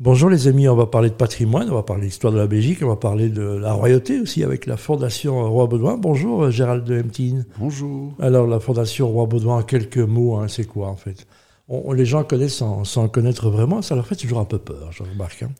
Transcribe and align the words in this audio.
Bonjour 0.00 0.30
les 0.30 0.46
amis, 0.46 0.68
on 0.68 0.76
va 0.76 0.86
parler 0.86 1.08
de 1.08 1.14
patrimoine, 1.14 1.68
on 1.70 1.74
va 1.74 1.82
parler 1.82 2.02
de 2.02 2.06
l'histoire 2.06 2.32
de 2.32 2.38
la 2.38 2.46
Belgique, 2.46 2.78
on 2.82 2.86
va 2.86 2.94
parler 2.94 3.30
de 3.30 3.42
la 3.42 3.72
royauté 3.72 4.20
aussi 4.20 4.44
avec 4.44 4.66
la 4.66 4.76
Fondation 4.76 5.50
Roi 5.50 5.66
Baudouin. 5.66 5.96
Bonjour 5.96 6.44
euh, 6.44 6.50
Gérald 6.52 6.84
de 6.84 6.98
Hemtine. 6.98 7.46
Bonjour. 7.58 8.14
Alors 8.20 8.46
la 8.46 8.60
Fondation 8.60 9.08
Roi 9.08 9.26
Baudouin, 9.26 9.64
quelques 9.64 9.98
mots, 9.98 10.36
hein, 10.36 10.46
c'est 10.46 10.66
quoi 10.66 10.86
en 10.86 10.94
fait? 10.94 11.26
On, 11.66 11.92
Les 11.92 12.06
gens 12.06 12.22
connaissent 12.22 12.62
sans, 12.84 13.08
connaître 13.08 13.50
vraiment, 13.50 13.82
ça 13.82 13.96
leur 13.96 14.06
fait 14.06 14.14
toujours 14.14 14.38
un 14.38 14.44
peu 14.44 14.58
peur, 14.58 14.92
je 14.92 15.02
remarque. 15.02 15.42
Hein. 15.42 15.50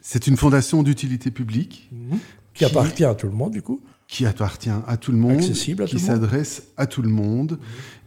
C'est 0.00 0.28
une 0.28 0.36
fondation 0.36 0.84
d'utilité 0.84 1.32
publique. 1.32 1.88
Mhm. 1.90 2.20
Qui, 2.54 2.64
appartient 2.64 3.04
à 3.04 3.16
tout 3.16 3.26
le 3.26 3.32
monde 3.32 3.50
du 3.50 3.62
coup 3.62 3.80
qui 4.06 4.26
appartient 4.26 4.68
à 4.68 4.96
tout 4.98 5.10
le 5.10 5.16
monde, 5.16 5.38
Accessible 5.38 5.84
à 5.84 5.86
qui 5.86 5.98
s'adresse 5.98 6.64
à 6.76 6.86
tout 6.86 7.00
le 7.00 7.08
monde 7.08 7.58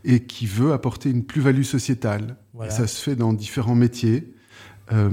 et 0.04 0.20
qui 0.20 0.46
veut 0.46 0.72
apporter 0.72 1.10
une 1.10 1.24
plus-value 1.24 1.64
sociétale. 1.64 2.38
ça 2.70 2.88
se 2.88 3.02
fait 3.02 3.16
dans 3.16 3.34
différents 3.34 3.76
métiers. 3.76 4.35
Euh, 4.92 5.10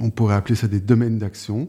on 0.00 0.10
pourrait 0.10 0.34
appeler 0.34 0.54
ça 0.54 0.68
des 0.68 0.80
domaines 0.80 1.18
d'action. 1.18 1.58
Mhm. 1.58 1.68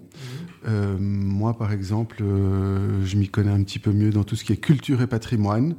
Euh, 0.68 0.96
moi, 1.00 1.58
par 1.58 1.72
exemple, 1.74 2.18
euh, 2.22 3.04
je 3.04 3.18
m'y 3.18 3.28
connais 3.28 3.50
un 3.50 3.64
petit 3.64 3.80
peu 3.80 3.92
mieux 3.92 4.12
dans 4.12 4.24
tout 4.24 4.36
ce 4.36 4.44
qui 4.44 4.54
est 4.54 4.58
culture 4.58 5.02
et 5.02 5.08
patrimoine, 5.08 5.76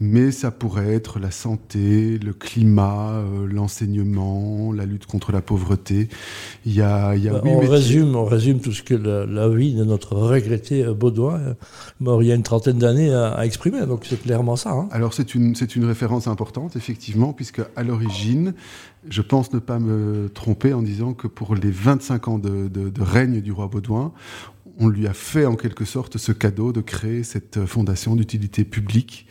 mais 0.00 0.30
ça 0.30 0.50
pourrait 0.50 0.94
être 0.94 1.18
la 1.18 1.30
santé, 1.30 2.18
le 2.18 2.32
climat, 2.32 3.22
l'enseignement, 3.46 4.72
la 4.72 4.86
lutte 4.86 5.04
contre 5.04 5.32
la 5.32 5.42
pauvreté. 5.42 6.08
Il 6.64 6.72
y 6.72 6.80
a, 6.80 7.14
il 7.14 7.22
y 7.22 7.28
a 7.28 7.44
on, 7.44 7.58
résume, 7.58 8.16
on 8.16 8.24
résume 8.24 8.60
tout 8.60 8.72
ce 8.72 8.82
que 8.82 8.94
la, 8.94 9.48
vie 9.50 9.74
de 9.74 9.84
notre 9.84 10.16
regretté 10.16 10.82
Baudouin, 10.84 11.54
mort 12.00 12.22
il 12.22 12.28
y 12.28 12.32
a 12.32 12.34
une 12.34 12.42
trentaine 12.42 12.78
d'années, 12.78 13.12
a, 13.12 13.44
exprimé. 13.44 13.84
Donc 13.86 14.06
c'est 14.08 14.22
clairement 14.22 14.56
ça. 14.56 14.70
Hein. 14.70 14.88
Alors 14.92 15.12
c'est 15.12 15.34
une, 15.34 15.54
c'est 15.54 15.76
une 15.76 15.84
référence 15.84 16.26
importante, 16.26 16.74
effectivement, 16.74 17.34
puisque 17.34 17.60
à 17.76 17.82
l'origine, 17.82 18.54
je 19.08 19.22
pense 19.22 19.52
ne 19.52 19.58
pas 19.58 19.78
me 19.78 20.28
tromper 20.28 20.72
en 20.72 20.82
disant 20.82 21.12
que 21.12 21.26
pour 21.26 21.54
les 21.54 21.70
25 21.70 22.28
ans 22.28 22.38
de, 22.38 22.70
règne 23.00 23.40
du 23.40 23.52
roi 23.52 23.68
Baudouin, 23.68 24.12
on 24.78 24.88
lui 24.88 25.06
a 25.06 25.12
fait 25.12 25.44
en 25.44 25.54
quelque 25.54 25.84
sorte 25.84 26.16
ce 26.16 26.32
cadeau 26.32 26.72
de 26.72 26.80
créer 26.80 27.24
cette 27.24 27.66
fondation 27.66 28.16
d'utilité 28.16 28.64
publique 28.64 29.26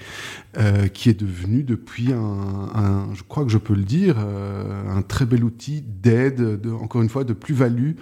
euh, 0.57 0.87
qui 0.87 1.09
est 1.09 1.19
devenue 1.19 1.63
depuis 1.63 2.13
un, 2.13 3.09
je 3.13 3.23
crois 3.23 3.43
que 3.43 3.49
je 3.49 3.57
peux 3.57 3.73
le 3.73 3.83
dire, 3.83 4.17
euh, 4.19 4.87
un 4.89 5.01
très 5.01 5.25
bel 5.25 5.43
outil 5.43 5.81
d'aide, 5.81 6.61
encore 6.79 7.01
une 7.01 7.09
fois, 7.09 7.23
de 7.23 7.33
plus-value 7.33 7.93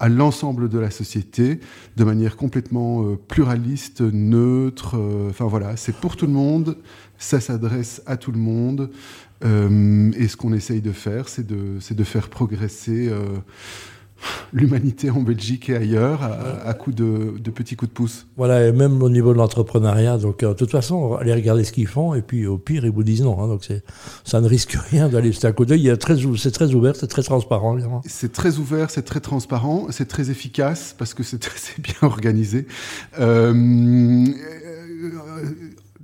à 0.00 0.08
l'ensemble 0.08 0.68
de 0.68 0.78
la 0.78 0.90
société 0.90 1.60
de 1.96 2.04
manière 2.04 2.36
complètement 2.36 3.04
euh, 3.04 3.16
pluraliste, 3.16 4.00
neutre. 4.00 4.96
enfin 5.30 5.46
voilà, 5.46 5.76
c'est 5.76 5.96
pour 5.96 6.16
tout 6.16 6.26
le 6.26 6.32
monde, 6.32 6.76
ça 7.18 7.40
s'adresse 7.40 8.02
à 8.06 8.16
tout 8.16 8.32
le 8.32 8.38
monde. 8.38 8.90
Euh, 9.44 10.10
et 10.16 10.28
ce 10.28 10.36
qu'on 10.36 10.52
essaye 10.52 10.80
de 10.80 10.92
faire, 10.92 11.28
c'est 11.28 11.46
de, 11.46 11.78
de, 11.90 12.04
faire 12.04 12.28
progresser 12.28 13.08
euh, 13.08 13.38
l'humanité 14.52 15.10
en 15.10 15.20
Belgique 15.20 15.68
et 15.68 15.76
ailleurs 15.76 16.20
à, 16.22 16.74
coup 16.74 16.92
de, 16.92 17.34
de, 17.38 17.50
petits 17.50 17.76
coups 17.76 17.90
de 17.90 17.94
pouce. 17.94 18.26
Voilà, 18.36 18.66
et 18.66 18.72
même 18.72 19.02
au 19.02 19.10
niveau 19.10 19.32
de 19.32 19.38
l'entrepreneuriat. 19.38 20.18
Donc, 20.18 20.42
euh, 20.42 20.48
de 20.48 20.54
toute 20.54 20.70
façon, 20.70 21.14
allez 21.14 21.32
regarder 21.32 21.64
ce 21.64 21.72
qu'ils 21.72 21.86
font, 21.86 22.14
et 22.14 22.22
puis 22.22 22.46
au 22.46 22.58
pire, 22.58 22.84
ils 22.84 22.90
vous 22.90 23.02
disent 23.02 23.22
non. 23.22 23.40
Hein, 23.40 23.48
donc, 23.48 23.66
ça 24.24 24.40
ne 24.40 24.48
risque 24.48 24.76
rien 24.90 25.08
d'aller 25.08 25.32
jeter 25.32 25.46
un 25.46 25.52
coup 25.52 25.64
d'œil. 25.64 25.92
C'est 26.36 26.50
très 26.50 26.74
ouvert, 26.74 26.96
c'est 26.96 27.06
très 27.06 27.22
transparent. 27.22 27.76
C'est 28.06 28.32
très 28.32 28.58
ouvert, 28.58 28.90
c'est 28.90 29.02
très 29.02 29.20
transparent, 29.20 29.86
c'est 29.90 30.08
très 30.08 30.30
efficace 30.30 30.94
parce 30.96 31.14
que 31.14 31.22
c'est 31.22 31.38
bien 31.78 31.94
organisé. 32.02 32.66
Euh, 33.18 34.26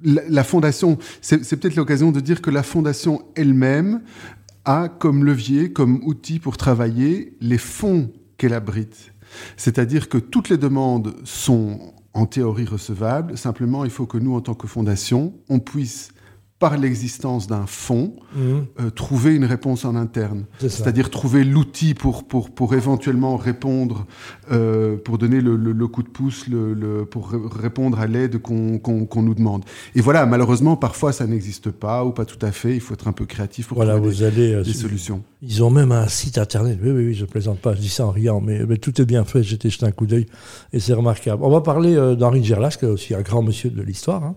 la, 0.04 0.44
fondation, 0.44 0.98
c'est 1.20 1.56
peut-être 1.56 1.76
l'occasion 1.76 2.12
de 2.12 2.20
dire 2.20 2.42
que 2.42 2.50
la 2.50 2.62
fondation 2.62 3.22
elle-même 3.34 4.02
a 4.64 4.88
comme 4.88 5.24
levier, 5.24 5.72
comme 5.72 6.02
outil 6.04 6.38
pour 6.38 6.56
travailler 6.56 7.36
les 7.40 7.58
fonds 7.58 8.12
qu'elle 8.36 8.54
abrite. 8.54 9.12
C'est-à-dire 9.56 10.08
que 10.08 10.18
toutes 10.18 10.48
les 10.48 10.58
demandes 10.58 11.14
sont 11.24 11.94
en 12.12 12.26
théorie 12.26 12.66
recevables, 12.66 13.36
simplement 13.36 13.84
il 13.84 13.90
faut 13.90 14.06
que 14.06 14.18
nous, 14.18 14.34
en 14.34 14.40
tant 14.40 14.54
que 14.54 14.66
fondation, 14.66 15.34
on 15.48 15.58
puisse 15.58 16.10
par 16.60 16.78
l'existence 16.78 17.46
d'un 17.46 17.66
fonds, 17.66 18.14
mhm. 18.34 18.66
euh, 18.80 18.90
trouver 18.90 19.34
une 19.34 19.44
réponse 19.44 19.84
en 19.84 19.96
interne. 19.96 20.44
C'est-à-dire 20.60 21.10
trouver 21.10 21.42
l'outil 21.44 21.94
pour, 21.94 22.26
pour, 22.26 22.50
pour 22.50 22.74
éventuellement 22.74 23.36
répondre, 23.36 24.06
euh, 24.52 24.96
pour 24.96 25.18
donner 25.18 25.40
le, 25.40 25.56
le, 25.56 25.88
coup 25.88 26.02
de 26.02 26.08
pouce, 26.08 26.46
le, 26.46 27.04
pour 27.04 27.32
répondre 27.60 27.98
à 27.98 28.06
l'aide 28.06 28.38
qu'on 28.38 28.80
nous 29.22 29.34
demande. 29.34 29.64
Et 29.94 30.00
voilà, 30.00 30.26
malheureusement, 30.26 30.76
parfois 30.76 31.12
ça 31.12 31.26
n'existe 31.26 31.70
pas 31.70 32.04
ou 32.04 32.12
pas 32.12 32.24
tout 32.24 32.38
à 32.40 32.52
fait. 32.52 32.74
Il 32.74 32.80
faut 32.80 32.94
être 32.94 33.08
un 33.08 33.12
peu 33.12 33.26
créatif 33.26 33.68
pour 33.68 33.76
voilà, 33.76 33.96
trouver 33.96 34.10
vous 34.10 34.22
allez, 34.22 34.54
euh, 34.54 34.62
des 34.62 34.72
solutions. 34.72 35.22
Ils 35.42 35.62
ont 35.62 35.70
même 35.70 35.92
un 35.92 36.08
site 36.08 36.38
internet. 36.38 36.78
Oui, 36.82 36.92
oui, 36.92 37.06
oui, 37.08 37.14
je 37.14 37.26
plaisante 37.26 37.58
pas, 37.58 37.74
je 37.74 37.80
dis 37.80 37.88
ça 37.88 38.06
en 38.06 38.10
riant, 38.10 38.40
mais, 38.40 38.64
mais 38.64 38.78
tout 38.78 38.98
est 39.02 39.04
bien 39.04 39.24
fait. 39.24 39.42
J'ai 39.42 39.58
jeté 39.58 39.84
un 39.84 39.92
coup 39.92 40.06
d'œil 40.06 40.26
et 40.72 40.80
c'est 40.80 40.94
remarquable. 40.94 41.42
On 41.44 41.50
va 41.50 41.60
parler 41.60 41.94
d'Henri 42.16 42.42
Gerlas, 42.44 42.76
qui 42.78 42.86
est 42.86 42.88
aussi 42.88 43.14
un 43.14 43.22
grand 43.22 43.42
monsieur 43.42 43.70
de 43.70 43.82
l'histoire. 43.82 44.24
Hein. 44.24 44.36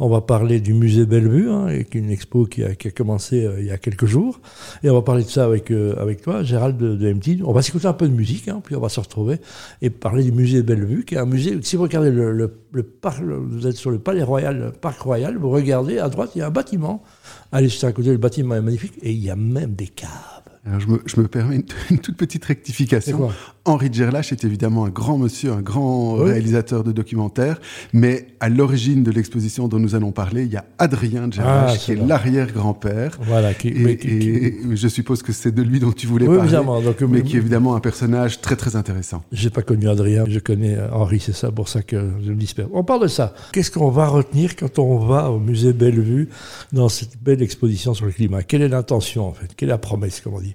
On 0.00 0.08
va 0.08 0.22
parler 0.22 0.60
du 0.60 0.74
musée 0.74 1.06
Bellevue, 1.06 1.50
hein, 1.50 1.57
et 1.68 1.86
une 1.94 2.10
expo 2.10 2.46
qui 2.46 2.62
a, 2.62 2.74
commencé 2.90 3.44
euh, 3.44 3.60
il 3.60 3.66
y 3.66 3.70
a 3.70 3.78
quelques 3.78 4.06
jours. 4.06 4.40
Et 4.82 4.90
on 4.90 4.94
va 4.94 5.02
parler 5.02 5.24
de 5.24 5.28
ça 5.28 5.44
avec, 5.44 5.70
euh, 5.70 5.94
avec 6.00 6.22
toi, 6.22 6.42
Gérald 6.42 6.76
de, 6.76 6.94
de 6.94 7.12
MT. 7.12 7.42
On 7.44 7.52
va 7.52 7.62
s'écouter 7.62 7.86
un 7.86 7.92
peu 7.92 8.08
de 8.08 8.14
musique, 8.14 8.48
hein, 8.48 8.60
puis 8.62 8.76
on 8.76 8.80
va 8.80 8.88
se 8.88 9.00
retrouver 9.00 9.40
et 9.82 9.90
parler 9.90 10.22
du 10.22 10.32
musée 10.32 10.62
Bellevue, 10.62 11.04
qui 11.04 11.16
est 11.16 11.18
un 11.18 11.26
musée. 11.26 11.58
Si 11.62 11.76
vous 11.76 11.82
regardez 11.82 12.10
le, 12.10 12.48
parc, 12.82 13.22
vous 13.22 13.66
êtes 13.66 13.76
sur 13.76 13.90
le 13.90 13.98
Palais 13.98 14.22
Royal, 14.22 14.58
le 14.58 14.70
Parc 14.72 15.00
Royal, 15.00 15.36
vous 15.36 15.50
regardez 15.50 15.98
à 15.98 16.08
droite, 16.08 16.30
il 16.34 16.38
y 16.38 16.42
a 16.42 16.46
un 16.46 16.50
bâtiment. 16.50 17.02
Allez 17.50 17.68
un 17.82 17.92
coup 17.92 18.02
d'œil, 18.02 18.12
le 18.12 18.18
bâtiment 18.18 18.54
est 18.54 18.60
magnifique 18.60 18.94
et 19.02 19.10
il 19.10 19.24
y 19.24 19.30
a 19.30 19.36
même 19.36 19.74
des 19.74 19.88
caves. 19.88 20.37
Alors 20.66 20.80
je, 20.80 20.88
me, 20.88 21.00
je 21.06 21.20
me 21.20 21.28
permets 21.28 21.62
une, 21.90 21.98
toute 21.98 22.16
petite 22.16 22.44
rectification. 22.44 23.30
Henri 23.64 23.90
Gerlach 23.92 24.32
est 24.32 24.44
évidemment 24.44 24.86
un 24.86 24.88
grand 24.88 25.18
monsieur, 25.18 25.52
un 25.52 25.60
grand 25.60 26.14
réalisateur 26.14 26.84
de 26.84 26.92
documentaires, 26.92 27.60
mais 27.92 28.28
à 28.40 28.48
l'origine 28.48 29.02
de 29.02 29.10
l'exposition 29.10 29.68
dont 29.68 29.78
nous 29.78 29.94
allons 29.94 30.10
parler, 30.10 30.44
il 30.44 30.52
y 30.52 30.56
a 30.56 30.64
Adrien 30.78 31.30
Gerlach, 31.30 31.72
ah, 31.74 31.76
qui 31.76 31.92
est 31.92 31.96
l'arrière-grand-père. 31.96 33.18
Voilà, 33.20 33.50
et, 33.64 34.56
je 34.72 34.88
suppose 34.88 35.22
que 35.22 35.32
c'est 35.32 35.52
de 35.52 35.62
lui 35.62 35.80
dont 35.80 35.92
tu 35.92 36.06
voulais 36.06 36.26
parler, 36.26 36.50
donc, 36.50 37.00
mais 37.02 37.22
qui 37.22 37.36
est 37.36 37.40
évidemment 37.40 37.76
un 37.76 37.80
personnage 37.80 38.40
très 38.40 38.56
très 38.56 38.76
intéressant. 38.76 39.22
J'ai 39.32 39.50
pas 39.50 39.62
connu 39.62 39.88
Adrien, 39.88 40.24
je 40.26 40.38
connais 40.38 40.76
euh, 40.76 40.90
Henri, 40.92 41.20
c'est 41.20 41.34
ça 41.34 41.50
pour 41.50 41.68
ça 41.68 41.82
que 41.82 42.10
je 42.24 42.30
me 42.30 42.36
disperse. 42.36 42.68
On 42.72 42.84
parle 42.84 43.02
de 43.02 43.08
ça. 43.08 43.34
Qu'est-ce 43.52 43.70
qu'on 43.70 43.90
va 43.90 44.06
retenir 44.06 44.56
quand 44.56 44.78
on 44.78 44.98
va 44.98 45.30
au 45.30 45.38
musée 45.38 45.72
Bellevue 45.72 46.28
dans 46.72 46.88
cette 46.88 47.22
belle 47.22 47.42
exposition 47.42 47.94
sur 47.94 48.06
le 48.06 48.12
climat? 48.12 48.42
Quelle 48.42 48.62
est 48.62 48.68
l'intention 48.68 49.26
en 49.26 49.32
fait? 49.32 49.54
Quelle 49.56 49.68
est 49.68 49.72
la 49.72 49.78
promesse, 49.78 50.20
comme 50.20 50.34
on 50.34 50.40
dit? 50.40 50.54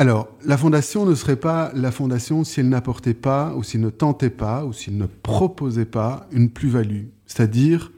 Alors, 0.00 0.30
la 0.46 0.56
fondation 0.56 1.04
ne 1.04 1.14
serait 1.14 1.36
pas 1.36 1.70
la 1.74 1.90
fondation 1.90 2.42
si 2.42 2.60
elle 2.60 2.70
n'apportait 2.70 3.12
pas, 3.12 3.52
ou 3.54 3.62
s'il 3.62 3.82
ne 3.82 3.90
tentait 3.90 4.30
pas, 4.30 4.64
ou 4.64 4.72
s'il 4.72 4.96
ne 4.96 5.04
proposait 5.04 5.84
pas 5.84 6.26
une 6.32 6.48
plus-value. 6.48 7.08
C'est-à-dire, 7.26 7.92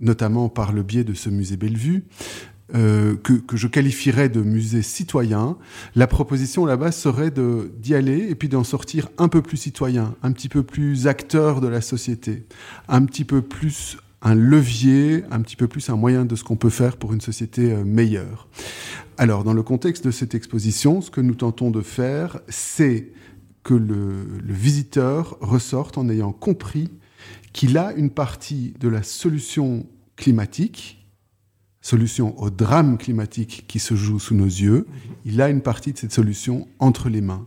notamment 0.00 0.48
par 0.48 0.72
le 0.72 0.82
biais 0.82 1.04
de 1.04 1.14
ce 1.14 1.30
musée 1.30 1.56
Bellevue, 1.56 2.06
euh, 2.74 3.14
que, 3.22 3.34
que, 3.34 3.56
je 3.56 3.68
qualifierais 3.68 4.28
de 4.28 4.42
musée 4.42 4.82
citoyen, 4.82 5.56
la 5.94 6.08
proposition 6.08 6.66
là-bas 6.66 6.90
serait 6.90 7.30
d'y 7.30 7.94
aller 7.94 8.26
et 8.28 8.34
puis 8.34 8.48
d'en 8.48 8.64
sortir 8.64 9.08
un 9.16 9.28
peu 9.28 9.40
plus 9.40 9.58
citoyen, 9.58 10.16
un 10.24 10.32
petit 10.32 10.48
peu 10.48 10.64
plus 10.64 11.06
acteur 11.06 11.60
de 11.60 11.68
la 11.68 11.82
société, 11.82 12.48
un 12.88 13.04
petit 13.04 13.24
peu 13.24 13.42
plus 13.42 13.96
un 14.22 14.34
levier, 14.34 15.24
un 15.30 15.40
petit 15.42 15.56
peu 15.56 15.68
plus 15.68 15.88
un 15.90 15.96
moyen 15.96 16.24
de 16.24 16.34
ce 16.34 16.44
qu'on 16.44 16.56
peut 16.56 16.70
faire 16.70 16.96
pour 16.96 17.12
une 17.12 17.20
société 17.20 17.72
euh, 17.72 17.84
meilleure. 17.84 18.48
Alors, 19.16 19.44
dans 19.44 19.52
le 19.52 19.62
contexte 19.62 20.04
de 20.04 20.10
cette 20.10 20.34
exposition, 20.34 21.00
ce 21.00 21.10
que 21.10 21.20
nous 21.20 21.34
tentons 21.34 21.70
de 21.70 21.82
faire, 21.82 22.40
c'est 22.48 23.12
que 23.62 23.74
le, 23.74 24.26
visiteur 24.44 25.36
ressorte 25.40 25.98
en 25.98 26.08
ayant 26.08 26.32
compris 26.32 26.90
qu'il 27.52 27.76
a 27.78 27.92
une 27.92 28.10
partie 28.10 28.74
de 28.80 28.88
la 28.88 29.02
solution 29.02 29.86
climatique, 30.16 31.06
solution 31.80 32.38
au 32.40 32.50
drame 32.50 32.98
climatique 32.98 33.64
qui 33.68 33.78
se 33.78 33.94
joue 33.94 34.18
sous 34.18 34.34
nos 34.34 34.46
yeux, 34.46 34.86
il 35.24 35.40
a 35.40 35.48
une 35.48 35.62
partie 35.62 35.92
de 35.92 35.98
cette 35.98 36.12
solution 36.12 36.66
entre 36.78 37.08
les 37.08 37.20
mains. 37.20 37.46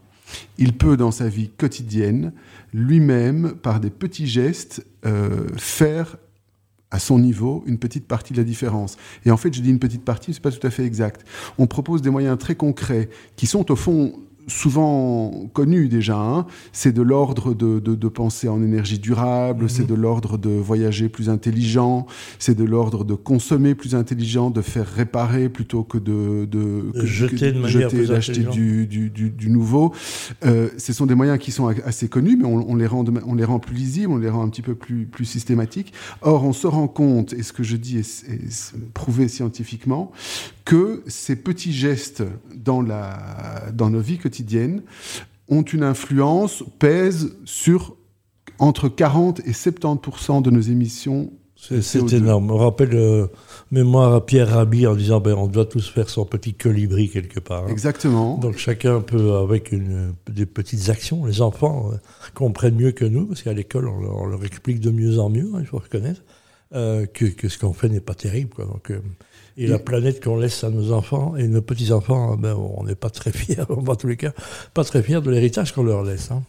Il 0.58 0.74
peut, 0.74 0.96
dans 0.96 1.12
sa 1.12 1.28
vie 1.28 1.50
quotidienne, 1.50 2.34
lui-même, 2.74 3.54
par 3.54 3.80
des 3.80 3.90
petits 3.90 4.28
gestes, 4.28 4.86
euh, 5.06 5.48
faire 5.58 6.18
à 6.92 7.00
son 7.00 7.18
niveau 7.18 7.64
une 7.66 7.80
petite 7.80 8.08
partie 8.08 8.34
de 8.34 8.38
la 8.38 8.44
différence. 8.44 8.98
Et 9.26 9.32
en 9.32 9.38
fait, 9.38 9.54
je 9.54 9.62
dis 9.62 9.70
une 9.70 9.80
petite 9.80 10.04
partie, 10.04 10.34
c'est 10.34 10.42
pas 10.42 10.52
tout 10.52 10.66
à 10.66 10.70
fait 10.70 10.86
exact. 10.86 11.26
On 11.58 11.68
propose 11.68 12.02
des 12.02 12.10
moyens 12.10 12.38
très 12.38 12.56
concrets 12.56 13.10
qui 13.36 13.48
sont 13.48 13.72
au 13.72 13.76
fond 13.76 14.14
souvent 14.48 15.50
connu 15.54 15.88
déjà. 15.88 16.18
Hein. 16.18 16.46
C'est 16.72 16.92
de 16.92 17.02
l'ordre 17.02 17.54
de, 17.54 17.80
de, 17.80 18.08
penser 18.08 18.48
en 18.48 18.62
énergie 18.62 19.00
durable, 19.00 19.70
c'est 19.70 19.84
mhm. 19.84 19.88
de 19.88 19.96
l'ordre 19.96 20.38
de 20.38 20.50
voyager 20.50 21.10
plus 21.10 21.30
intelligent, 21.30 22.06
c'est 22.40 22.56
de 22.56 22.64
l'ordre 22.64 23.04
de 23.04 23.14
consommer 23.14 23.76
plus 23.76 23.96
intelligent, 23.96 24.50
de 24.50 24.62
faire 24.62 24.88
réparer 24.88 25.50
plutôt 25.50 25.84
que 25.84 25.98
de, 25.98 26.46
de, 26.46 27.06
jeter, 27.06 27.52
d'acheter 27.54 28.44
du, 28.44 28.88
du, 28.88 29.10
du, 29.10 29.50
nouveau. 29.50 29.94
Euh, 30.46 30.70
ce 30.78 30.94
sont 30.94 31.06
des 31.06 31.16
moyens 31.16 31.40
qui 31.40 31.52
sont 31.52 31.68
assez 31.68 32.10
connus, 32.10 32.38
mais 32.38 32.46
on, 32.46 32.76
les 32.76 32.88
rend, 32.88 33.06
on 33.26 33.36
les 33.36 33.46
rend 33.46 33.60
plus 33.60 33.76
lisibles, 33.76 34.12
on 34.12 34.18
les 34.18 34.30
rend 34.30 34.44
un 34.44 34.50
petit 34.50 34.62
peu 34.62 34.76
plus, 34.76 35.06
plus 35.06 35.26
systématiques. 35.26 35.94
Or, 36.22 36.44
on 36.44 36.54
se 36.54 36.68
rend 36.68 36.88
compte, 36.88 37.34
et 37.34 37.44
ce 37.44 37.54
que 37.54 37.64
je 37.64 37.78
dis 37.78 37.98
est, 37.98 38.26
est 38.30 38.76
prouvé 38.94 39.28
scientifiquement, 39.28 40.12
que 40.66 41.04
ces 41.08 41.36
petits 41.36 41.74
gestes 41.74 42.24
dans, 42.56 42.82
la, 42.82 43.41
dans 43.74 43.90
nos 43.90 44.00
vies 44.00 44.18
quotidiennes 44.18 44.82
ont 45.48 45.64
une 45.64 45.84
influence, 45.84 46.64
pèsent 46.80 47.36
sur 47.46 47.96
entre 48.60 48.90
40 48.90 49.42
et 49.42 49.52
70% 49.52 50.42
de 50.42 50.52
nos 50.52 50.62
émissions. 50.62 51.32
C'est 51.56 52.14
énorme. 52.14 52.50
On 52.50 52.58
rappelle 52.58 52.96
euh, 52.96 53.28
mémoire 53.70 54.14
à 54.16 54.26
Pierre 54.26 54.50
Rabhi 54.50 54.88
en 54.88 54.96
disant 54.96 55.20
ben, 55.20 55.36
on 55.36 55.46
doit 55.46 55.66
tous 55.66 55.90
faire 55.90 56.10
son 56.10 56.26
petit 56.26 56.56
colibri 56.56 57.10
quelque 57.10 57.40
part. 57.40 57.66
Hein. 57.66 57.70
Exactement. 57.70 58.38
Donc 58.38 58.58
chacun 58.58 59.02
peut, 59.02 59.36
avec 59.36 59.72
une, 59.72 60.16
des 60.30 60.48
petites 60.48 60.90
actions, 60.90 61.26
les 61.26 61.42
enfants 61.42 61.92
euh, 61.92 61.98
comprennent 62.34 62.76
mieux 62.76 62.92
que 62.92 63.06
nous, 63.06 63.28
parce 63.28 63.44
qu'à 63.44 63.54
l'école, 63.54 63.88
on, 63.88 64.26
leur 64.26 64.44
explique 64.44 64.80
de 64.80 64.90
mieux 64.90 65.20
en 65.20 65.30
mieux, 65.30 65.52
hein, 65.54 65.60
il 65.60 65.68
faut 65.68 65.78
reconnaître, 65.78 66.24
euh, 66.74 67.06
que, 67.06 67.26
que, 67.26 67.48
ce 67.48 67.60
qu'on 67.60 67.74
fait 67.74 67.90
n'est 67.90 68.00
pas 68.00 68.16
terrible. 68.16 68.50
Quoi. 68.56 68.66
Donc, 68.66 68.90
euh, 68.90 69.00
et, 69.64 69.68
la 69.68 69.80
planète 69.80 70.24
qu'on 70.24 70.38
laisse 70.38 70.64
à 70.64 70.70
nos 70.70 70.92
enfants 70.92 71.36
et 71.36 71.48
nos 71.48 71.62
petits-enfants, 71.62 72.38
ben, 72.38 72.56
on 72.56 72.84
n'est 72.84 72.96
pas 72.96 73.10
très 73.10 73.32
fiers, 73.36 73.58
en 73.70 73.96
tous 73.96 74.08
les 74.08 74.18
cas, 74.18 74.34
pas 74.74 74.84
très 74.84 75.04
fiers 75.04 75.22
de 75.22 75.30
l'héritage 75.30 75.74
qu'on 75.74 75.84
leur 75.84 76.04
laisse. 76.04 76.32
Hein. 76.32 76.44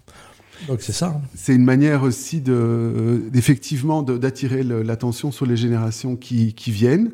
Donc 0.68 0.82
c'est 0.82 0.92
ça. 0.92 1.08
Hein. 1.16 1.22
C'est 1.34 1.54
une 1.54 1.64
manière 1.64 2.02
aussi 2.02 2.40
de, 2.40 3.22
effectivement 3.34 4.02
d'attirer 4.02 4.62
l'attention 4.62 5.32
sur 5.32 5.46
les 5.46 5.56
générations 5.56 6.16
qui, 6.16 6.54
qui 6.54 6.70
viennent. 6.70 7.12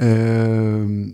Euh, 0.00 1.06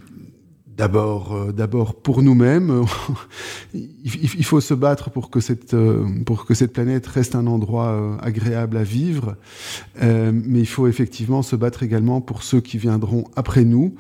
D'abord, 0.78 1.34
euh, 1.34 1.50
d'abord 1.50 1.96
pour 1.96 2.22
nous-mêmes, 2.22 2.84
il, 3.74 4.44
faut 4.44 4.60
se 4.60 4.74
battre 4.74 5.10
pour 5.10 5.28
que 5.28 5.40
cette 5.40 5.74
euh, 5.74 6.06
pour 6.24 6.46
que 6.46 6.54
cette 6.54 6.72
planète 6.72 7.04
reste 7.08 7.34
un 7.34 7.48
endroit 7.48 7.88
euh, 7.88 8.16
agréable 8.20 8.76
à 8.76 8.84
vivre, 8.84 9.34
mais 10.00 10.60
il 10.60 10.66
faut 10.66 10.86
effectivement 10.86 11.42
se 11.42 11.56
battre 11.56 11.82
également 11.82 12.20
pour 12.20 12.44
ceux 12.44 12.60
qui 12.60 12.78
viendront 12.78 13.24
après 13.34 13.64
nous 13.64 13.96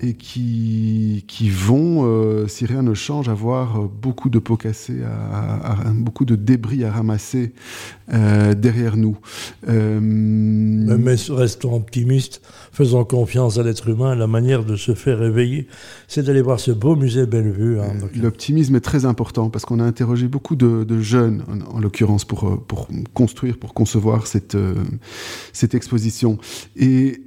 et 0.00 0.14
qui 0.14 1.24
qui 1.26 1.50
vont, 1.50 2.46
si 2.46 2.64
rien 2.64 2.82
ne 2.82 2.94
change, 2.94 3.28
avoir 3.28 3.80
beaucoup 3.88 4.30
de 4.30 4.38
pots 4.38 4.56
cassés, 4.56 5.00
beaucoup 5.94 6.24
de 6.24 6.36
débris 6.36 6.84
à 6.84 6.92
ramasser 6.92 7.52
derrière 8.08 8.96
nous. 8.96 9.18
mais 9.66 11.16
restons 11.28 11.74
optimistes, 11.74 12.40
faisons 12.72 13.04
confiance 13.04 13.58
à 13.58 13.64
l'être 13.64 13.88
humain, 13.88 14.14
la 14.14 14.28
manière 14.28 14.64
de 14.64 14.76
se 14.76 14.94
faire 14.94 15.18
réveiller. 15.18 15.66
C'est 16.06 16.19
d'aller 16.22 16.42
voir 16.42 16.60
ce 16.60 16.70
beau 16.70 16.96
musée 16.96 17.26
Bellevue. 17.26 17.80
Hein, 17.80 17.92
euh, 18.02 18.20
L'optimisme 18.20 18.76
est 18.76 18.80
très 18.80 19.04
important 19.04 19.50
parce 19.50 19.64
qu'on 19.64 19.80
a 19.80 19.84
interrogé 19.84 20.28
beaucoup 20.28 20.56
de, 20.56 21.00
jeunes, 21.00 21.44
en, 21.72 21.80
l'occurrence, 21.80 22.24
pour, 22.24 22.48
euh, 22.48 22.56
pour 22.56 22.88
construire, 23.14 23.58
pour 23.58 23.74
concevoir 23.74 24.26
cette, 24.26 24.54
euh, 24.54 24.74
cette 25.52 25.74
exposition. 25.74 26.38
Et 26.76 27.22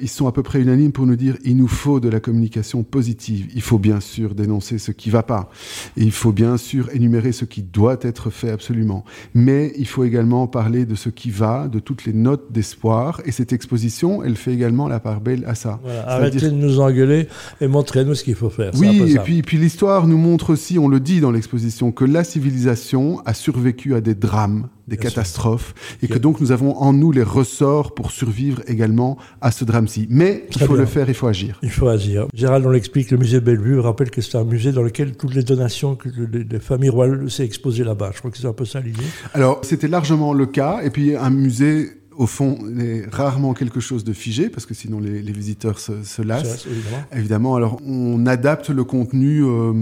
ils 0.00 0.08
sont 0.08 0.26
à 0.26 0.32
peu 0.32 0.42
près 0.42 0.60
unanimes 0.60 0.92
pour 0.92 1.06
nous 1.06 1.16
dire 1.16 1.36
il 1.44 1.56
nous 1.56 1.68
faut 1.68 2.00
de 2.00 2.08
la 2.08 2.20
communication 2.20 2.82
positive. 2.82 3.48
Il 3.54 3.62
faut 3.62 3.78
bien 3.78 4.00
sûr 4.00 4.34
dénoncer 4.34 4.78
ce 4.78 4.92
qui 4.92 5.08
ne 5.08 5.14
va 5.14 5.22
pas. 5.22 5.50
Et 5.96 6.02
il 6.02 6.12
faut 6.12 6.32
bien 6.32 6.56
sûr 6.56 6.88
énumérer 6.92 7.32
ce 7.32 7.44
qui 7.44 7.62
doit 7.62 7.98
être 8.02 8.30
fait 8.30 8.50
absolument. 8.50 9.04
Mais 9.34 9.72
il 9.76 9.86
faut 9.86 10.04
également 10.04 10.46
parler 10.46 10.84
de 10.84 10.94
ce 10.94 11.08
qui 11.08 11.30
va, 11.30 11.68
de 11.68 11.78
toutes 11.78 12.04
les 12.04 12.12
notes 12.12 12.52
d'espoir. 12.52 13.20
Et 13.24 13.32
cette 13.32 13.52
exposition, 13.52 14.22
elle 14.22 14.36
fait 14.36 14.52
également 14.52 14.88
la 14.88 15.00
part 15.00 15.20
belle 15.20 15.44
à 15.46 15.54
ça. 15.54 15.80
arrêtez 16.06 16.50
de 16.50 16.50
nous 16.50 16.80
engueuler 16.80 17.28
et 17.60 17.68
montrer 17.68 18.03
nous 18.04 18.14
ce 18.14 18.24
qu'il 18.24 18.34
faut 18.34 18.50
faire. 18.50 18.72
Oui, 18.78 19.14
et 19.14 19.18
puis, 19.18 19.42
puis 19.42 19.56
l'histoire 19.56 20.06
nous 20.06 20.18
montre 20.18 20.50
aussi, 20.50 20.78
on 20.78 20.88
le 20.88 21.00
dit 21.00 21.20
dans 21.20 21.30
l'exposition, 21.30 21.92
que 21.92 22.04
la 22.04 22.24
civilisation 22.24 23.20
a 23.24 23.34
survécu 23.34 23.94
à 23.94 24.00
des 24.00 24.14
drames, 24.14 24.68
des 24.88 24.96
catastrophes, 24.96 25.74
et 26.02 26.08
que 26.08 26.18
donc 26.18 26.40
nous 26.40 26.52
avons 26.52 26.76
en 26.76 26.92
nous 26.92 27.10
les 27.10 27.22
ressorts 27.22 27.94
pour 27.94 28.10
survivre 28.10 28.62
également 28.66 29.16
à 29.40 29.50
ce 29.50 29.64
drame-ci. 29.64 30.06
Mais 30.10 30.46
il 30.54 30.62
faut 30.62 30.76
le 30.76 30.86
faire, 30.86 31.08
il 31.08 31.14
faut 31.14 31.26
agir. 31.26 31.58
Il 31.62 31.70
faut 31.70 31.88
agir. 31.88 32.26
Gérald, 32.34 32.66
on 32.66 32.70
l'explique, 32.70 33.10
le 33.10 33.16
musée 33.16 33.40
Bellevue 33.40 33.78
rappelle 33.78 34.10
que 34.10 34.20
c'est 34.20 34.36
un 34.36 34.44
musée 34.44 34.72
dans 34.72 34.82
lequel 34.82 35.16
toutes 35.16 35.34
les 35.34 35.42
donations 35.42 35.94
que 35.94 36.08
les 36.08 36.60
familles 36.60 36.90
royales 36.90 37.30
s'est 37.30 37.44
exposées 37.44 37.84
là-bas. 37.84 38.10
Je 38.14 38.18
crois 38.18 38.30
que 38.30 38.38
c'est 38.38 38.46
un 38.46 38.52
peu 38.52 38.64
ça 38.64 38.80
l'idée. 38.80 39.04
Alors, 39.32 39.60
c'était 39.62 39.88
largement 39.88 40.32
le 40.32 40.46
cas, 40.46 40.80
et 40.82 40.90
puis 40.90 41.16
un 41.16 41.30
musée 41.30 41.88
au 42.16 42.26
fond, 42.26 42.58
est 42.78 43.04
rarement 43.12 43.54
quelque 43.54 43.80
chose 43.80 44.04
de 44.04 44.12
figé, 44.12 44.48
parce 44.48 44.66
que 44.66 44.74
sinon 44.74 45.00
les, 45.00 45.20
visiteurs 45.32 45.78
se, 45.78 46.22
lassent. 46.22 46.66
évidemment. 47.12 47.56
Alors, 47.56 47.80
on 47.86 48.24
adapte 48.26 48.70
le 48.70 48.84
contenu. 48.84 49.44
Euh, 49.44 49.72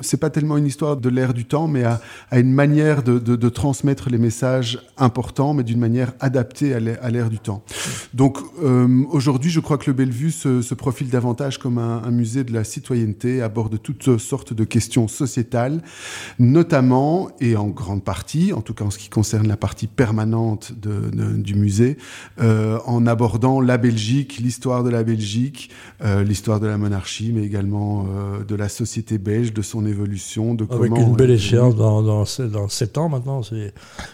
c'est 0.00 0.16
pas 0.16 0.30
tellement 0.30 0.56
une 0.56 0.66
histoire 0.66 0.96
de 0.96 1.08
l'ère 1.08 1.34
du 1.34 1.44
temps, 1.44 1.68
mais 1.68 1.84
à, 1.84 2.00
une 2.32 2.52
manière 2.52 3.02
de, 3.02 3.48
transmettre 3.48 4.10
les 4.10 4.18
messages 4.18 4.80
importants, 4.98 5.54
mais 5.54 5.62
d'une 5.62 5.78
manière 5.78 6.12
adaptée 6.20 6.74
à 6.74 7.10
l'ère 7.10 7.30
du 7.30 7.38
temps. 7.38 7.62
Donc, 8.14 8.38
euh, 8.62 9.04
aujourd'hui, 9.10 9.50
je 9.50 9.60
crois 9.60 9.78
que 9.78 9.88
le 9.88 9.92
Bellevue 9.92 10.32
se, 10.32 10.74
profile 10.74 11.08
davantage 11.08 11.58
comme 11.58 11.78
un, 11.78 12.10
musée 12.10 12.44
de 12.44 12.52
la 12.52 12.64
citoyenneté, 12.64 13.42
aborde 13.42 13.80
toutes 13.80 14.18
sortes 14.18 14.52
de 14.52 14.64
questions 14.64 15.08
sociétales, 15.08 15.82
notamment 16.38 17.30
et 17.40 17.56
en 17.56 17.68
grande 17.68 18.02
partie, 18.02 18.52
en 18.52 18.60
tout 18.60 18.74
cas 18.74 18.84
en 18.84 18.90
ce 18.90 18.98
qui 18.98 19.08
concerne 19.08 19.46
la 19.46 19.56
partie 19.56 19.86
permanente 19.86 20.72
du 20.74 21.54
musée 21.54 21.75
euh, 22.40 22.78
en 22.86 23.06
abordant 23.06 23.60
la 23.60 23.78
Belgique, 23.78 24.38
l'histoire 24.38 24.84
de 24.84 24.90
la 24.90 25.02
Belgique, 25.02 25.70
euh, 26.04 26.22
l'histoire 26.22 26.60
de 26.60 26.66
la 26.66 26.78
monarchie, 26.78 27.32
mais 27.34 27.42
également 27.42 28.06
euh, 28.08 28.44
de 28.44 28.54
la 28.54 28.68
société 28.68 29.18
belge, 29.18 29.52
de 29.52 29.62
son 29.62 29.86
évolution, 29.86 30.54
de 30.54 30.66
Avec 30.70 30.90
comment... 30.90 30.96
une 30.96 31.16
belle 31.16 31.30
échéance 31.30 31.76
dans, 31.76 32.02
dans, 32.02 32.24
dans 32.50 32.68
7 32.68 32.98
ans 32.98 33.08
maintenant, 33.08 33.42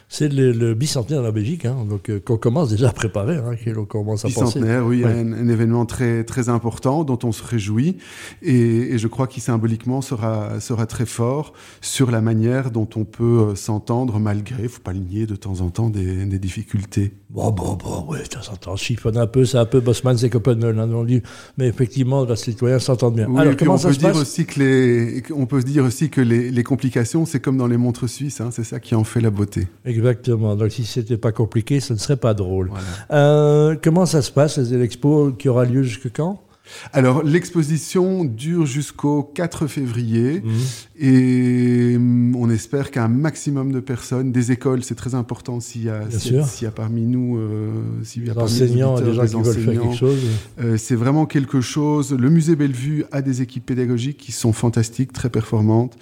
c'est 0.09 0.29
le, 0.29 0.75
bicentenaire 0.75 1.21
de 1.21 1.27
la 1.27 1.33
Belgique, 1.33 1.65
hein, 1.65 1.77
donc 1.89 2.11
qu'on 2.25 2.37
commence 2.37 2.71
déjà 2.71 2.89
à 2.89 2.93
préparer, 2.93 3.37
hein, 3.37 3.57
qu'on 3.75 3.85
commence 3.85 4.25
à 4.25 4.29
bicentenaire, 4.29 4.87
oui, 4.87 5.05
un, 5.05 5.49
événement 5.49 5.87
très, 5.87 6.25
très 6.25 6.49
important 6.49 7.05
dont 7.05 7.19
on 7.25 7.33
se 7.33 7.45
réjouit, 7.45 7.99
et, 8.43 8.99
je 8.99 9.09
crois 9.09 9.27
qu'il 9.27 9.43
symboliquement 9.43 10.03
sera, 10.03 10.61
sera 10.61 10.87
très 10.87 11.07
fort 11.07 11.53
sur 11.81 12.11
la 12.11 12.21
manière 12.21 12.71
dont 12.71 12.89
on 12.97 13.05
peut 13.05 13.55
s'entendre 13.55 14.19
malgré, 14.19 14.69
faut 14.69 14.81
pas 14.81 14.93
ligner 14.93 15.27
de 15.27 15.37
temps 15.37 15.61
en 15.61 15.71
temps 15.71 15.91
des, 15.91 16.25
des 16.27 16.39
difficultés. 16.39 17.13
Bon, 17.31 17.51
bon, 17.53 17.75
bon, 17.75 18.05
oui, 18.09 18.19
de 18.23 18.29
temps 18.29 18.53
en 18.53 18.57
temps, 18.57 18.77
chiffonne 18.77 19.17
un 19.17 19.27
peu, 19.27 19.45
c'est 19.45 19.59
un 19.59 19.65
peu 19.65 19.81
Bosman 19.81 20.17
et 20.23 20.31
Copenhagen, 20.31 20.79
hein, 20.79 20.91
on 20.93 21.05
dit, 21.05 21.23
mais 21.57 21.69
effectivement, 21.69 22.25
les 22.25 22.37
citoyens 22.37 22.79
s'entendent 22.79 23.17
bien. 23.17 23.35
Alors, 23.37 23.57
comment 23.57 23.75
on 23.75 23.79
ça 23.79 23.89
peut 23.89 23.95
se 23.95 23.99
dire 23.99 24.17
aussi 24.17 24.47
que 24.47 24.61
les, 24.61 25.23
on 25.35 25.47
peut 25.47 25.61
se 25.61 25.67
dire 25.67 25.85
aussi 25.85 26.11
que 26.11 26.21
les, 26.21 26.51
les 26.51 26.63
complications, 26.65 27.27
c'est 27.27 27.41
comme 27.41 27.57
dans 27.57 27.67
les 27.67 27.77
montres 27.77 28.09
suisses, 28.09 28.41
hein, 28.41 28.51
c'est 28.51 28.65
ça 28.65 28.81
qui 28.81 28.95
en 28.95 29.05
fait 29.05 29.21
la 29.21 29.31
beauté. 29.31 29.69
Exactement. 29.85 30.57
Donc, 30.57 30.73
si 30.73 30.85
c'était 30.85 31.17
pas 31.17 31.33
compliqué, 31.33 31.81
ce 31.81 31.93
ne 31.93 31.99
serait 31.99 32.17
pas 32.17 32.35
drôle. 32.35 32.71
Euh, 33.11 33.77
comment 33.83 34.07
ça 34.07 34.23
se 34.23 34.31
passe, 34.31 34.59
l'expo 34.59 35.33
qui 35.33 35.49
aura 35.49 35.65
lieu 35.65 35.83
jusque 35.83 36.11
quand? 36.13 36.41
Alors, 36.93 37.23
l'exposition 37.23 38.25
dure 38.25 38.67
jusqu'au 38.67 39.23
4 39.23 39.67
février 39.67 40.43
mhm. 40.43 40.53
et 40.99 41.97
hum, 41.97 42.37
on 42.37 42.51
espère 42.51 42.91
qu'un 42.91 43.09
maximum 43.09 43.73
de 43.73 43.81
personnes, 43.81 44.33
des 44.33 44.53
écoles, 44.53 44.83
c'est 44.85 44.95
très 44.95 45.15
important 45.15 45.61
s'il 45.61 45.85
y, 45.85 45.91
a, 45.91 46.03
y 46.61 46.67
a 46.67 46.71
parmi 46.71 47.03
nous, 47.03 47.37
euh, 47.37 47.71
s'il 48.05 48.27
y 48.27 48.31
a 48.31 48.35
parmi 48.35 48.51
enseignants, 48.51 49.01
des 49.01 49.15
gens 49.15 49.27
qui 49.27 49.43
veulent 49.43 49.65
faire 49.65 49.83
quelque 49.83 49.97
chose. 49.97 50.19
Euh, 50.61 50.77
c'est 50.77 50.95
vraiment 50.95 51.27
quelque 51.27 51.61
chose. 51.61 52.13
Le 52.13 52.31
musée 52.31 52.57
Bellevue 52.57 53.05
a 53.13 53.23
des 53.23 53.43
équipes 53.43 53.67
pédagogiques 53.67 54.19
qui 54.19 54.33
sont 54.33 54.53
fantastiques, 54.53 55.13
très 55.13 55.31
performantes, 55.31 55.97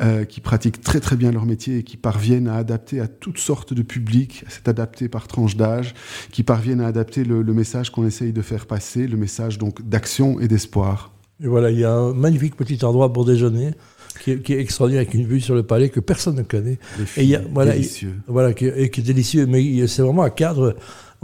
euh, 0.00 0.24
qui 0.24 0.40
pratiquent 0.40 0.80
très 0.80 1.00
très 1.00 1.16
bien 1.16 1.32
leur 1.32 1.46
métier 1.46 1.78
et 1.78 1.82
qui 1.82 1.96
parviennent 1.96 2.48
à 2.48 2.56
adapter 2.56 3.00
à 3.00 3.08
toutes 3.08 3.38
sortes 3.38 3.72
de 3.72 3.82
publics. 3.82 4.44
C'est 4.48 4.68
adapté 4.68 5.08
par 5.08 5.28
tranche 5.28 5.56
d'âge, 5.56 5.94
qui 6.30 6.42
parviennent 6.42 6.80
à 6.80 6.86
adapter 6.86 7.24
le, 7.24 7.42
le 7.42 7.54
message 7.54 7.90
qu'on 7.90 8.06
essaye 8.06 8.32
de 8.32 8.42
faire 8.42 8.66
passer, 8.66 9.06
le 9.06 9.16
message 9.16 9.58
donc 9.58 9.80
d'action 9.94 10.40
et 10.40 10.48
d'espoir. 10.48 11.12
Et 11.42 11.46
voilà, 11.46 11.70
il 11.70 11.78
y 11.78 11.84
a 11.84 11.92
un 11.92 12.12
magnifique 12.12 12.56
petit 12.56 12.84
endroit 12.84 13.12
pour 13.12 13.24
déjeuner 13.24 13.70
qui 14.20 14.30
est, 14.30 14.60
extraordinaire 14.60 15.02
avec 15.02 15.14
une 15.14 15.26
vue 15.26 15.40
sur 15.40 15.54
le 15.54 15.62
palais 15.62 15.88
que 15.88 16.00
personne 16.00 16.36
ne 16.36 16.42
connaît. 16.42 16.78
et 17.16 17.22
il 17.22 17.28
y 17.28 17.36
a, 17.36 17.42
voilà, 17.52 17.72
délicieux. 17.72 18.14
voilà, 18.26 18.50
et 18.50 18.90
qui 18.90 19.00
est 19.00 19.02
délicieux, 19.02 19.46
mais 19.46 19.86
c'est 19.86 20.02
vraiment 20.02 20.22
un 20.22 20.30
cadre 20.30 20.76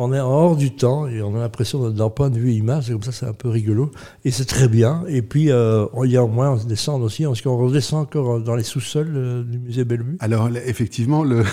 on 0.02 0.14
est 0.14 0.20
hors 0.20 0.56
du 0.56 0.70
temps 0.70 1.06
et 1.06 1.20
on 1.20 1.36
a 1.36 1.40
l'impression 1.40 1.90
d'un 1.90 2.08
point 2.08 2.30
de 2.30 2.38
vue 2.38 2.52
image, 2.52 2.84
c'est 2.86 2.92
comme 2.92 3.02
ça, 3.02 3.12
c'est 3.12 3.26
un 3.26 3.34
peu 3.34 3.50
rigolo. 3.50 3.90
Et 4.24 4.30
c'est 4.30 4.46
très 4.46 4.66
bien. 4.66 5.04
Et 5.08 5.20
puis, 5.20 5.50
euh, 5.50 5.84
il 6.04 6.10
y 6.10 6.16
a 6.16 6.24
au 6.24 6.28
moins, 6.28 6.52
on 6.52 6.64
descend 6.64 7.02
aussi, 7.02 7.24
parce 7.24 7.42
qu'on 7.42 7.58
redescend 7.58 8.00
encore 8.00 8.40
dans 8.40 8.54
les 8.54 8.62
sous-sols 8.62 9.12
euh, 9.14 9.42
du 9.44 9.58
musée 9.58 9.84
Bellevue. 9.84 10.16
Alors, 10.20 10.48
effectivement, 10.64 11.22
le, 11.24 11.44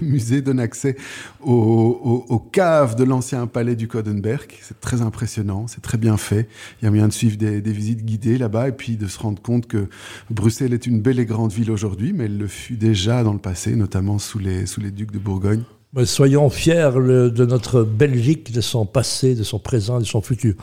musée 0.00 0.42
donne 0.42 0.58
accès 0.58 0.96
aux, 1.44 2.42
caves 2.50 2.96
de 2.96 3.04
l'ancien 3.04 3.46
palais 3.46 3.76
du 3.76 3.86
Codenberg. 3.86 4.50
C'est 4.62 4.80
très 4.80 5.00
impressionnant, 5.00 5.66
c'est 5.68 5.80
très 5.80 5.98
bien 5.98 6.16
fait. 6.16 6.48
Il 6.80 6.86
y 6.86 6.88
a 6.88 6.90
moyen 6.90 7.06
de 7.06 7.12
suivre 7.12 7.36
des, 7.36 7.60
visites 7.60 8.04
guidées 8.04 8.36
là-bas 8.36 8.68
et 8.68 8.72
puis 8.72 8.96
de 8.96 9.06
se 9.06 9.18
rendre 9.20 9.40
compte 9.40 9.68
que 9.68 9.88
Bruxelles 10.28 10.74
est 10.74 10.86
une 10.86 11.00
belle 11.00 11.20
et 11.20 11.24
grande 11.24 11.52
ville 11.52 11.70
aujourd'hui, 11.70 12.12
mais 12.12 12.24
elle 12.24 12.36
le 12.36 12.48
fut 12.48 12.74
déjà 12.74 13.22
dans 13.22 13.32
le 13.32 13.38
passé, 13.38 13.76
notamment 13.76 14.18
sous 14.18 14.40
les 14.40 14.90
ducs 14.90 15.12
de 15.12 15.20
Bourgogne. 15.20 15.62
Soyons 16.06 16.48
fiers 16.48 16.90
de 16.94 17.44
notre 17.44 17.82
Belgique, 17.82 18.50
de 18.50 18.62
son 18.62 18.86
passé, 18.86 19.34
de 19.34 19.42
son 19.42 19.58
présent, 19.58 19.98
de 19.98 20.04
son 20.04 20.22
futur. 20.22 20.54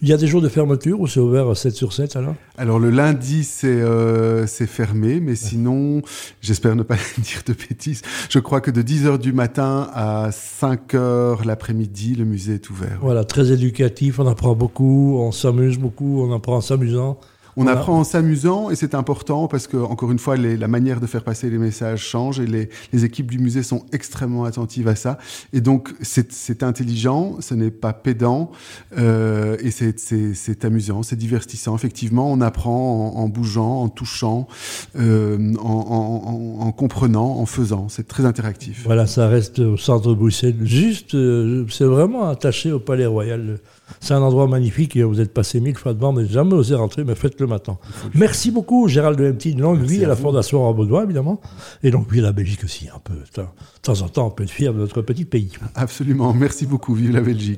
Il 0.00 0.06
y 0.06 0.12
a 0.12 0.16
des 0.16 0.28
jours 0.28 0.40
de 0.40 0.48
fermeture 0.48 1.00
ou 1.00 1.08
c'est 1.08 1.18
ouvert 1.18 1.56
7 1.56 1.74
sur 1.74 1.92
7 1.92 2.14
alors 2.14 2.36
Alors 2.56 2.78
le 2.78 2.90
lundi 2.90 3.42
c'est 3.42 3.66
euh, 3.66 4.46
fermé, 4.46 5.18
mais 5.18 5.34
sinon, 5.34 6.02
j'espère 6.40 6.76
ne 6.76 6.84
pas 6.84 6.94
dire 7.18 7.40
de 7.44 7.52
bêtises, 7.52 8.02
je 8.30 8.38
crois 8.38 8.60
que 8.60 8.70
de 8.70 8.80
10h 8.80 9.18
du 9.18 9.32
matin 9.32 9.90
à 9.92 10.30
5h 10.30 11.44
l'après-midi, 11.44 12.14
le 12.14 12.24
musée 12.24 12.54
est 12.54 12.70
ouvert. 12.70 12.98
Voilà, 13.02 13.24
très 13.24 13.50
éducatif, 13.50 14.20
on 14.20 14.26
apprend 14.28 14.54
beaucoup, 14.54 15.16
on 15.18 15.32
s'amuse 15.32 15.78
beaucoup, 15.78 16.22
on 16.22 16.32
apprend 16.32 16.58
en 16.58 16.60
s'amusant. 16.60 17.18
On, 17.56 17.66
apprend 17.66 17.98
en 17.98 18.04
s'amusant 18.04 18.70
et 18.70 18.76
c'est 18.76 18.94
important 18.94 19.48
parce 19.48 19.66
que, 19.66 19.76
encore 19.76 20.12
une 20.12 20.18
fois, 20.18 20.36
les, 20.36 20.56
la 20.56 20.68
manière 20.68 21.00
de 21.00 21.06
faire 21.06 21.24
passer 21.24 21.48
les 21.48 21.58
messages 21.58 22.02
change 22.02 22.38
et 22.38 22.46
les, 22.46 22.68
les, 22.92 23.04
équipes 23.04 23.30
du 23.30 23.38
musée 23.38 23.62
sont 23.62 23.86
extrêmement 23.92 24.44
attentives 24.44 24.88
à 24.88 24.94
ça. 24.94 25.18
Et 25.52 25.60
donc, 25.60 25.94
c'est 26.00 26.62
intelligent, 26.62 27.36
ce 27.40 27.54
n'est 27.54 27.70
pas 27.70 27.92
pédant 27.92 28.50
euh, 28.98 29.56
et 29.60 29.70
c'est 29.70 30.64
amusant, 30.64 31.02
c'est 31.02 31.16
divertissant. 31.16 31.74
Effectivement, 31.74 32.30
on 32.30 32.40
apprend 32.40 33.14
en, 33.16 33.20
en 33.20 33.28
bougeant, 33.28 33.82
en 33.82 33.88
touchant, 33.88 34.48
euh, 34.98 35.54
en, 35.58 36.60
en, 36.60 36.66
en, 36.66 36.72
comprenant, 36.72 37.38
en 37.38 37.46
faisant. 37.46 37.88
C'est 37.88 38.06
très 38.06 38.26
interactif. 38.26 38.82
Voilà, 38.84 39.06
ça 39.06 39.28
reste 39.28 39.60
au 39.60 39.76
centre 39.76 40.10
de 40.10 40.14
Bruxelles. 40.14 40.56
Juste, 40.62 41.14
euh, 41.14 41.64
c'est 41.70 41.84
vraiment 41.84 42.28
attaché 42.28 42.72
au 42.72 42.80
Palais 42.80 43.06
Royal. 43.06 43.58
C'est 44.00 44.14
un 44.14 44.22
endroit 44.22 44.48
magnifique. 44.48 44.96
Vous 44.96 45.20
êtes 45.20 45.32
passé 45.32 45.60
mille 45.60 45.76
fois 45.76 45.94
devant, 45.94 46.12
mais 46.12 46.26
jamais 46.26 46.54
osé 46.54 46.74
rentrer, 46.74 47.04
mais 47.04 47.14
faites-le 47.14 47.45
maintenant. 47.46 47.78
Merci 48.14 48.50
beaucoup, 48.50 48.88
Gérald 48.88 49.18
de 49.18 49.30
MT. 49.30 49.58
Longue 49.58 49.80
vie 49.80 50.04
à, 50.04 50.08
la 50.08 50.16
Fondation 50.16 50.62
Rambaudouin, 50.62 51.04
évidemment. 51.04 51.40
Et 51.82 51.90
vie 51.90 52.20
à 52.20 52.22
la 52.22 52.32
Belgique 52.32 52.64
aussi, 52.64 52.88
un 52.94 52.98
peu. 52.98 53.14
De 53.14 53.46
temps 53.82 54.02
en 54.02 54.08
temps, 54.08 54.26
on 54.26 54.30
peut 54.30 54.44
être 54.44 54.50
fier 54.50 54.72
de 54.72 54.78
notre 54.78 55.02
petit 55.02 55.24
pays. 55.24 55.52
Absolument. 55.74 56.32
Merci 56.34 56.66
beaucoup. 56.66 56.94
Vive 56.94 57.12
la 57.12 57.20
Belgique. 57.20 57.54